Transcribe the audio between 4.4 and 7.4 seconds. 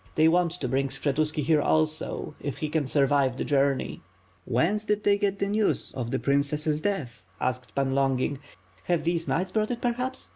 "And whence did you get the news of the princess' death ?*'